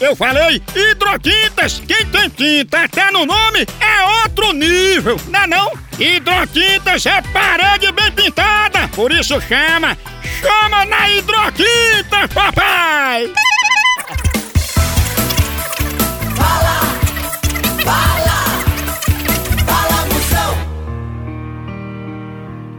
Eu 0.00 0.14
falei 0.14 0.62
hidrotintas. 0.74 1.82
Quem 1.86 2.06
tem 2.06 2.28
tinta 2.30 2.84
até 2.84 3.10
no 3.10 3.26
nome 3.26 3.66
é 3.80 4.22
outro 4.22 4.52
nível, 4.52 5.20
não 5.28 5.40
é 5.40 5.46
não? 5.46 5.72
Hidrotintas 5.98 7.04
é 7.06 7.20
parede 7.32 7.90
bem 7.90 8.12
pintada, 8.12 8.86
por 8.94 9.10
isso 9.10 9.40
chama, 9.40 9.98
chama 10.40 10.84
na 10.84 11.10
hidrotinta, 11.10 12.28
papai! 12.32 13.32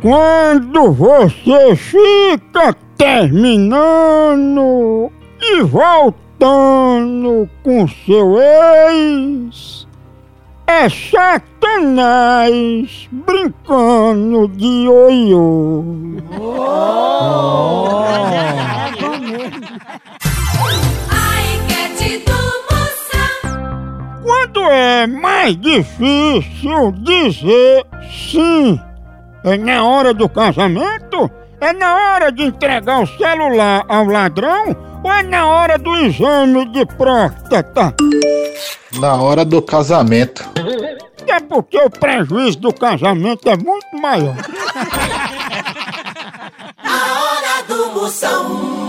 Quando 0.00 0.92
você 0.92 1.76
fica 1.76 2.74
terminando 2.96 3.92
e 5.40 5.62
voltando 6.42 7.48
com 7.62 7.86
seu 7.86 8.36
ex, 8.90 9.86
é 10.66 10.88
satanás 10.88 12.18
brincando 13.12 14.48
de 14.48 14.88
oiô. 14.88 15.84
Quando 24.24 24.62
é 24.64 25.06
mais 25.06 25.56
difícil 25.60 26.90
dizer 27.02 27.86
sim? 28.10 28.80
É 29.44 29.56
na 29.56 29.84
hora 29.84 30.12
do 30.12 30.28
casamento? 30.28 31.30
É 31.62 31.72
na 31.72 31.94
hora 31.94 32.32
de 32.32 32.42
entregar 32.42 33.00
o 33.04 33.06
celular 33.06 33.84
ao 33.88 34.04
ladrão? 34.04 34.76
Ou 35.04 35.12
é 35.12 35.22
na 35.22 35.46
hora 35.46 35.78
do 35.78 35.94
exame 35.94 36.66
de 36.72 36.84
próstata? 36.84 37.94
Na 38.98 39.14
hora 39.14 39.44
do 39.44 39.62
casamento. 39.62 40.42
É 41.24 41.38
porque 41.38 41.78
o 41.78 41.88
prejuízo 41.88 42.58
do 42.58 42.72
casamento 42.72 43.48
é 43.48 43.56
muito 43.56 43.96
maior. 43.96 44.34
A 46.82 47.22
hora 47.22 47.62
do 47.68 47.92
Moção. 47.94 48.81